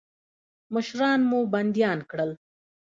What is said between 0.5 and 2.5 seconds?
مشران مو بندیان کړل.